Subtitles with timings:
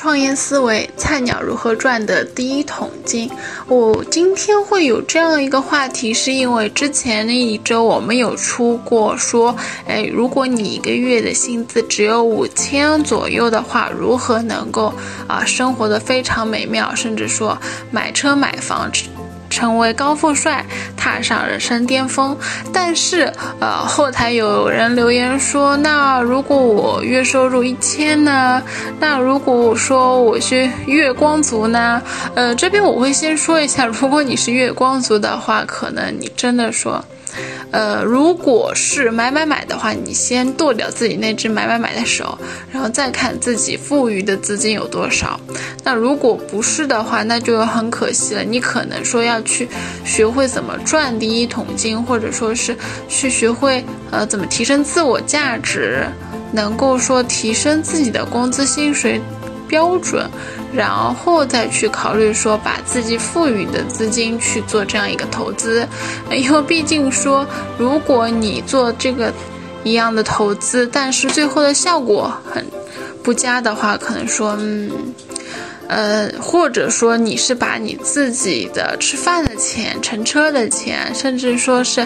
[0.00, 3.28] 创业思维，菜鸟如何赚的第一桶金？
[3.66, 9.56] 我今天会有这样一个话题，是因为之前那一周我们有出过说，
[9.88, 14.94] 哎，如果你一个月的薪资只有五千左右的话，如何能够
[15.26, 17.58] 啊生活的非常美妙，甚至说
[17.90, 18.88] 买车买房？
[19.50, 20.64] 成为高富帅，
[20.98, 22.36] 踏上人生巅峰。
[22.72, 28.62] 但是，呃，后台有人留言说：“那如果我月收入一千呢？
[29.00, 32.02] 那如果说我是月光族呢？”
[32.34, 37.04] 呃，这边我会先说一下，如果你是月光族的话，可能你真的说。
[37.70, 42.36] 呃，如果是买买买的话，你先剁掉自己那只买买买的手，
[42.72, 45.38] 然后再看自己富余的资金有多少。
[45.84, 48.42] 那如果不是的话，那就很可惜了。
[48.42, 49.68] 你可能说要去
[50.02, 52.74] 学会怎么赚第一桶金，或者说是
[53.08, 56.06] 去学会呃怎么提升自我价值，
[56.50, 59.20] 能够说提升自己的工资薪水
[59.68, 60.26] 标准。
[60.70, 65.86] 然后再去考虑说，把自己富裕的资金去做这样一个投资，
[66.30, 67.46] 因为毕竟说，
[67.78, 69.32] 如果你做这个
[69.82, 72.64] 一样的投资，但是最后的效果很
[73.22, 74.90] 不佳的话，可能说，嗯，
[75.88, 82.00] 呃，或者说你是把你自己的吃饭的钱、乘车的钱，甚至说是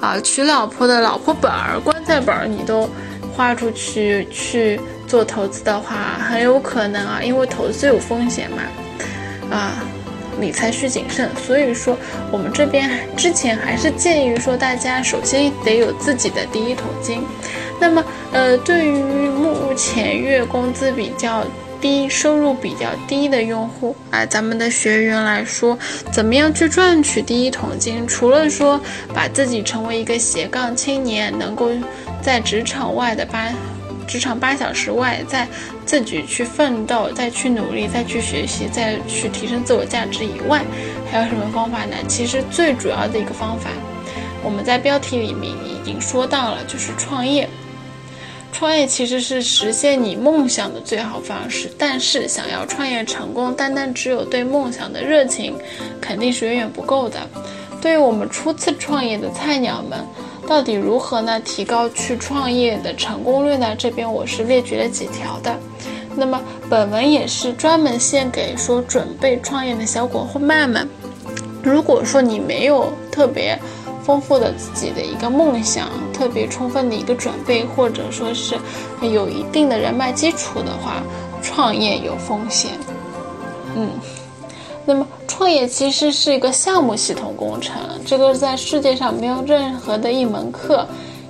[0.00, 2.90] 啊娶老婆的老婆本儿、棺材本儿，你都
[3.32, 4.80] 花出去去。
[5.08, 9.78] 做投资的话，很有可能啊，因为投资有风险嘛，啊，
[10.40, 11.30] 理财需谨慎。
[11.46, 11.96] 所以说，
[12.32, 17.22] 我们这边之前还是建议说，大家首先得有自己的第一桶金。
[17.78, 21.44] 那么，呃，对于目前月工资比较
[21.80, 25.78] 低、收入比较低的用户啊，咱们的学员来说，
[26.12, 28.06] 怎么样去赚取第一桶金？
[28.06, 28.80] 除了说
[29.14, 31.70] 把自己成为一个斜杠青年，能够
[32.22, 33.52] 在职场外的八。
[34.08, 35.48] 职场八小时外，再
[35.84, 40.64] 自己去奋斗，再去努力，再去学习，再去提升自我价值以外，
[41.10, 41.96] 还有什么方法呢？
[42.06, 43.68] 其实最主要的一个方法，
[44.44, 47.48] 我们在标题里面已经说到了，就是创业。
[48.58, 55.54] 创业其实是实现你梦想的最好方式，但是想要创业成功，单单只有对梦想的热情，
[56.00, 57.20] 肯定是远远不够的。
[57.82, 60.02] 对于我们初次创业的菜鸟们。
[60.48, 61.40] 到底如何呢？
[61.40, 63.74] 提高去创业的成功率呢？
[63.76, 65.54] 这边我是列举了几条的。
[66.14, 66.40] 那么
[66.70, 70.88] 本文也是专门献给说准备创业的小伙伴们。
[71.64, 73.58] 如果说你没有特别
[74.06, 78.56] 丰富的自己的一个梦想，特别充分的一个准备，或者说是
[79.02, 81.02] 有一定的人脉基础的话，
[81.42, 82.70] 创业有风险。
[83.74, 83.90] 嗯。
[84.88, 90.86] 那么，创业其实是一个项目系统工程，这个在世界上没有任何的一门课、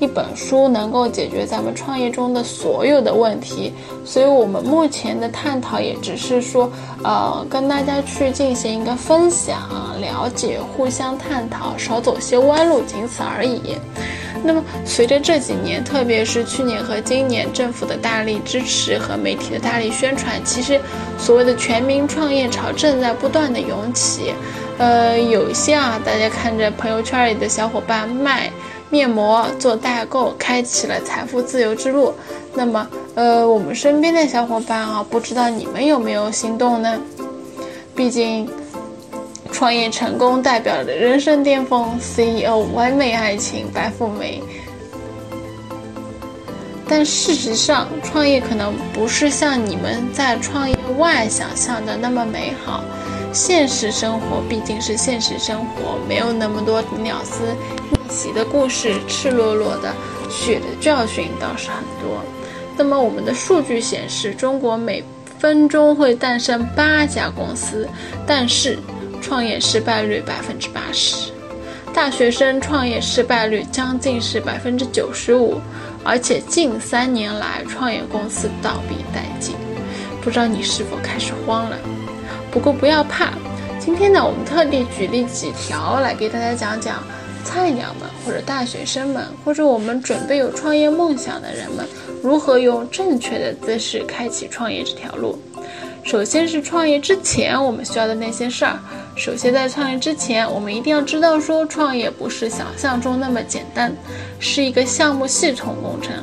[0.00, 3.72] 一本书能够解决咱们创业中的所有的问题。
[4.04, 6.70] 所以，我们目前的探讨也只是说，
[7.02, 9.58] 呃，跟大家去进行一个分享、
[10.00, 13.76] 了解、互相探讨，少走些弯路，仅此而已。
[14.44, 20.80] 那么，随着这几年，特别是去年和今年，政府的大力支持和媒体的大力宣传，其实
[21.18, 24.32] 所谓的全民创业潮正在不断的涌起。
[24.78, 28.48] 呃，有些啊，大家看着朋友圈里的小伙伴卖
[28.90, 32.14] 面膜、做代购，开启了财富自由之路。
[32.54, 37.00] 那么，呃，我们身边的小伙伴啊，不知道你们有没有心动呢？
[37.94, 38.48] 毕竟。
[39.50, 44.40] 创业成功代表着人生巅峰，CEO 完美爱情白富美。
[46.86, 52.84] 但事实上，创业可能不是像你们在创业外想象的那么美好。
[53.38, 57.54] 现实生活毕竟是现实生活，没有那么多鸟丝
[57.92, 59.94] 逆袭的故事，赤裸裸的
[60.28, 62.20] 血的教训倒是很多。
[62.76, 65.04] 那么，我们的数据显示，中国每
[65.38, 67.88] 分钟会诞生八家公司，
[68.26, 68.76] 但是。
[69.20, 71.32] 创业失败率百分之八十，
[71.92, 75.60] 大学生创业失败率将近是百分之九十五，
[76.04, 79.56] 而且近三年来创业公司倒闭殆尽，
[80.22, 81.76] 不知道你是否开始慌了？
[82.50, 83.32] 不过不要怕，
[83.78, 87.02] 今天呢，我们特地举例几条来给大家讲讲，
[87.44, 91.86] 菜鸟们或者大学生们，或者我们准备有创业梦想的人们，
[92.22, 95.38] 如何用正确的姿势开启创业这条路。
[96.04, 98.78] 首先是创业之前我们需要的那些事儿。
[99.14, 103.92] 首先，在创业之前，我们一定要知道，说创业不是想象中那么简单，
[104.40, 106.14] 是一个项目系统工程。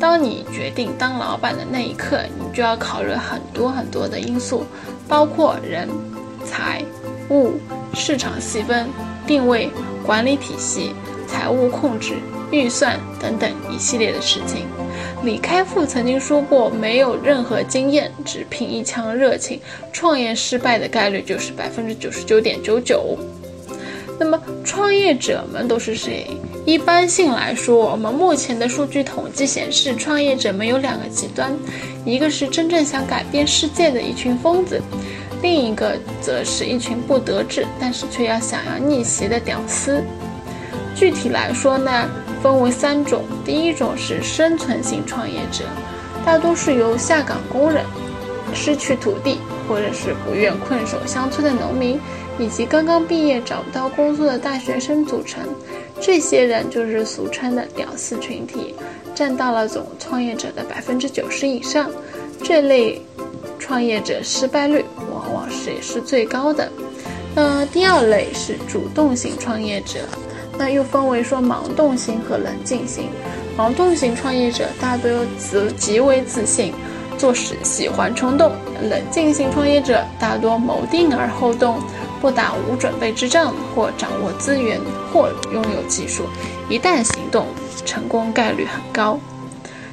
[0.00, 4.64] 当你决定当老板的那一刻，你就要考虑很多很多的因素，
[5.08, 5.88] 包括人、
[6.44, 6.84] 财、
[7.30, 7.54] 物、
[7.94, 8.86] 市场细分、
[9.26, 9.70] 定位、
[10.04, 10.92] 管理体系、
[11.26, 12.14] 财务控制、
[12.50, 14.66] 预算等等一系列的事情。
[15.24, 19.60] 李开复曾经说过：“没有任何经验，只凭一腔热情，
[19.92, 23.18] 创业失败的概率就是百分之九十九点九九。”
[24.18, 26.26] 那么，创业者们都是谁？
[26.66, 31.56] 一般性来说，我们目前的数据统计显示，创业者们有两个极端，
[32.04, 34.82] 一个是真正想改变世界的一群疯子，
[35.40, 40.02] 另一个则是一群不得志但是却要想要逆袭的屌丝。
[40.94, 42.10] 具体来说呢，
[42.42, 45.64] 分为三种，第一种是生存型创业者，
[46.26, 47.84] 大多是由下岗工人、
[48.52, 49.38] 失去土地
[49.68, 52.00] 或者是不愿困守乡村的农民，
[52.38, 55.42] 以及刚刚毕业找不到工作的大学生组成。
[56.00, 58.74] 这些人就是俗称的“屌丝群体”，
[59.14, 61.90] 占到了总创业者的百分之九十以上。
[62.42, 63.02] 这类
[63.58, 66.70] 创业者失败率往往是也是最高的。
[67.34, 70.00] 那第二类是主动型创业者，
[70.56, 73.08] 那又分为说盲动型和冷静型。
[73.56, 76.72] 盲动型创业者大多则极为自信，
[77.18, 78.52] 做事喜欢冲动；
[78.88, 81.80] 冷静型创业者大多谋定而后动。
[82.20, 84.80] 不打无准备之仗，或掌握资源，
[85.12, 86.24] 或拥有技术，
[86.68, 87.46] 一旦行动，
[87.84, 89.18] 成功概率很高。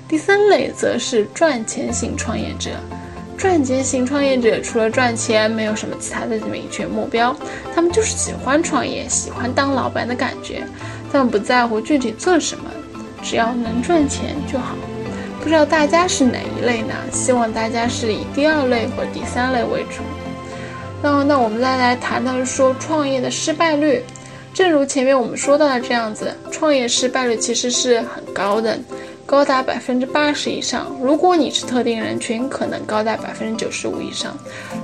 [0.07, 2.71] 第三类则是赚钱型创业者。
[3.37, 7.35] 赚钱型创业者除了赚钱，没有什么其他的明确目标，
[7.75, 10.63] 他们就是喜欢创业，喜欢当老板的感觉，
[11.11, 12.71] 他们不在乎具体做什么，
[13.21, 14.75] 只要能赚钱就好。
[15.41, 16.93] 不知道大家是哪一类呢？
[17.11, 20.01] 希望大家是以第二类或第三类为主。
[21.05, 24.03] 那那我们再来谈谈说创业的失败率，
[24.55, 28.75] 正如前面我们说到的这样子，创业失败率其实是很高的，
[29.23, 30.97] 高达百分之八十以上。
[30.99, 34.35] 如果你是特定人群，可能高达百分之九十五以上。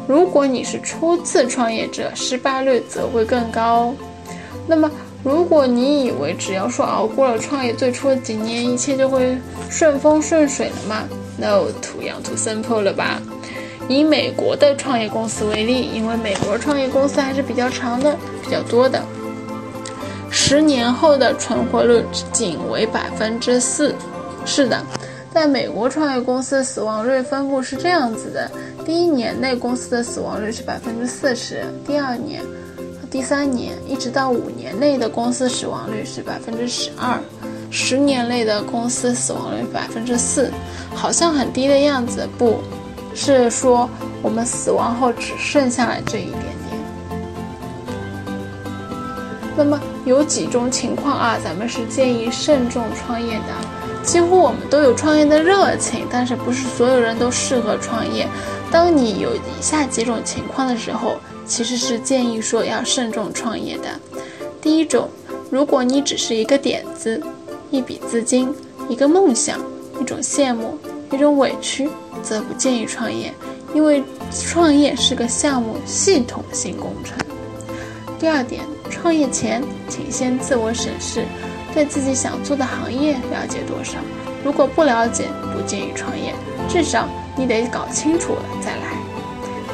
[0.07, 3.91] 如果你是初次创业者，失败率则会更高。
[4.67, 4.91] 那么，
[5.23, 9.35] 如果你以为只要说熬过了创业最初的几年，一切就会
[9.71, 11.03] 顺风顺水了吗
[11.39, 13.19] ？No，too young too simple 了吧？
[13.87, 19.01] 以美国的创业公司为例，因为美国创业公司还是比较长的、比较多的，
[20.29, 23.93] 十年后的存活率仅为百分之四。
[24.45, 24.83] 是的，
[25.33, 28.49] 在美国创业公司死亡率分布是这样子的：
[28.85, 32.41] 第一年内公司的死亡率是百分之四十，第二年、
[33.09, 37.19] 第三年一直到五年内的公司死亡率是百分之十二，
[37.69, 40.49] 十年内的公司死亡率百分之四，
[40.95, 42.59] 好像很低的样子，不。
[43.13, 43.89] 是说，
[44.21, 46.51] 我们死亡后只剩下了这一点点。
[49.57, 54.01] 那么有几种情况啊，咱们是建议慎重创业的。
[54.03, 58.27] 几乎我们都有创业的热情，但是不是所有人都适合创业。
[58.71, 63.89] 当你有以下几种情况的时候，其实是建议说要慎重创业的。
[64.59, 65.07] 第一种，
[65.51, 67.21] 如果你只是一个点子、
[67.69, 68.51] 一笔资金、
[68.89, 69.59] 一个梦想、
[69.99, 70.79] 一种羡慕、
[71.11, 71.89] 一种委屈。
[72.21, 73.33] 则不建议创业，
[73.73, 77.17] 因为创业是个项目系统性工程。
[78.19, 81.25] 第二点，创业前请先自我审视，
[81.73, 83.97] 对自己想做的行业了解多少？
[84.43, 86.35] 如果不了解，不建议创业，
[86.69, 88.95] 至少你得搞清楚了再来。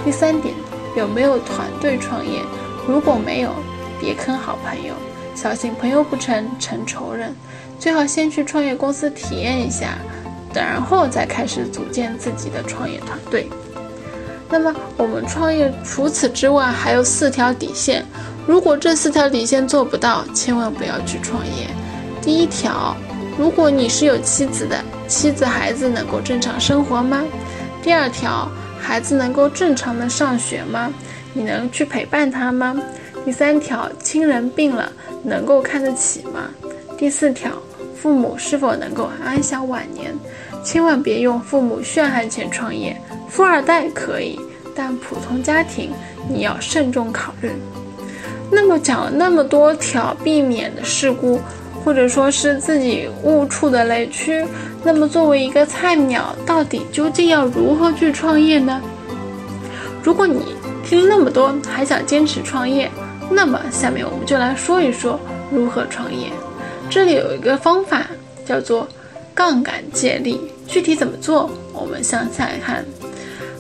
[0.06, 0.56] 第三点，
[0.96, 2.40] 有没有团队创业？
[2.88, 3.52] 如果没有，
[4.00, 4.94] 别坑好朋友，
[5.36, 7.36] 小心朋友不成成仇人。
[7.78, 9.98] 最好先去创业公司体验一下。
[10.54, 13.48] 然后再开始组建自己的创业团队。
[14.50, 18.06] 那么我们创业除此之外还有四条底线，
[18.46, 21.68] 如果这四条底线做不到，千万不要去创业。
[22.22, 22.96] 第一条，
[23.38, 27.24] 如果你是有妻子的，妻子孩子能够正常生活吗？
[27.84, 28.50] 第二条，
[28.80, 30.94] 孩子能够正常的上学吗？
[31.34, 32.76] 你能去陪伴他吗？
[33.26, 34.92] 第三条，亲人病了
[35.24, 36.50] 能够看得起吗？
[36.98, 37.52] 第四条。
[38.00, 40.16] 父母是否能够安享晚年？
[40.68, 42.94] 千万别用父母血汗钱创业。
[43.30, 44.38] 富二代可以，
[44.76, 45.92] 但普通家庭
[46.28, 47.50] 你要慎重考虑。
[48.52, 51.40] 那么讲了那么多条避免的事故，
[51.86, 54.46] 或者说是自己误触的雷区，
[54.84, 58.82] 那么作为一个菜鸟，到底究竟要如何去创业呢？
[60.04, 62.92] 如果你听了那么多还想坚持创业，
[63.32, 65.18] 那么下面我们就来说一说
[65.50, 66.28] 如何创业。
[66.90, 68.06] 这里有一个方法
[68.46, 68.86] 叫做
[69.34, 71.50] 杠杆借力，具体怎么做？
[71.74, 72.86] 我们向下看。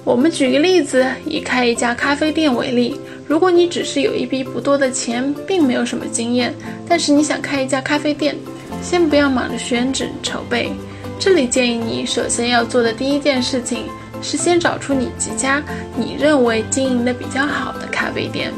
[0.03, 6.53] 我们举个例子，以开一家咖啡店为例，如果你只是有一笔不多的钱，并没有什么经验，
[6.87, 8.35] 但是你想开一家咖啡店，
[8.81, 10.71] 先不要忙着选址筹备。
[11.19, 13.85] 这里建议你首先要做的第一件事情
[14.21, 15.63] 是先找出你几家
[15.95, 18.53] 你认为经营的比较好的咖啡店，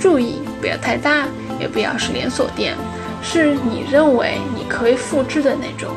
[0.00, 1.28] 注意不要太大，
[1.60, 2.74] 也不要是连锁店，
[3.22, 5.90] 是你认为你可以复制的那种。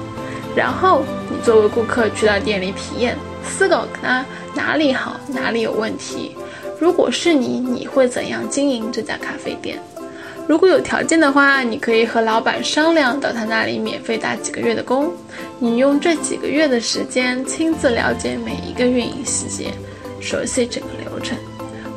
[0.55, 6.35] 然后你作为顾客去到店里体验，思考它哪里好，哪里有问题。
[6.79, 9.79] 如果是你，你会怎样经营这家咖啡店？
[10.47, 15.13] 如果有条件的话，你可以和老板商量，到他那里免费打几个月的工。
[15.59, 19.71] 你用这几个月的时间，亲自了解每一个运营细节，
[20.19, 21.37] 熟悉整个流程。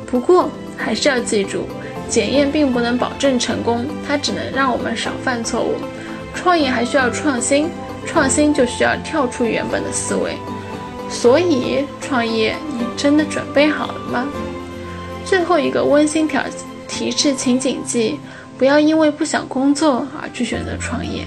[0.05, 1.65] 不过还是要记住，
[2.07, 5.73] 检验并不能保证成功，它只能让我们少犯错误。
[6.33, 7.67] 创业还需要创新，
[8.05, 10.37] 创新就需要跳出原本的思维。
[11.09, 14.27] 所以，创业，你真的准备好了吗？
[15.23, 16.41] 最后一个温馨条
[16.87, 18.19] 提示，请谨记。
[18.57, 21.25] 不要因为不想工作而去选择创业，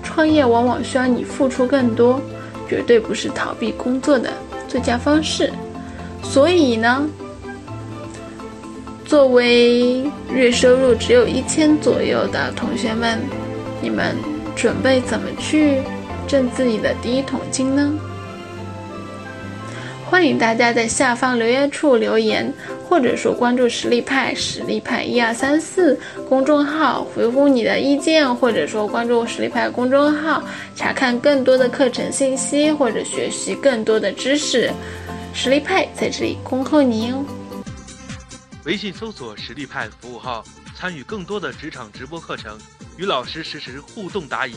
[0.00, 2.20] 创业往往需要你付出更多，
[2.68, 4.32] 绝对不是逃避工作的
[4.68, 5.52] 最佳方式。
[6.22, 7.04] 所以呢，
[9.04, 13.18] 作为月收入只有一千左右的同学们，
[13.82, 14.14] 你们
[14.54, 15.78] 准备怎么去
[16.28, 17.92] 挣自己的第一桶金呢？
[20.08, 22.50] 欢迎大家在下方留言处留言，
[22.88, 30.42] 或者说关注实力派实力派一二三四公众号，回复你的意见，或者说关注实力派公众号，
[30.74, 34.70] 查看更多的课程信息或者学习更多的知识。
[35.34, 37.24] 实力派在这里恭候你哦。
[38.64, 40.42] 微信搜索实力派服务号，
[40.74, 42.58] 参与更多的职场直播课程，
[42.96, 44.54] 与老师实时互动答疑。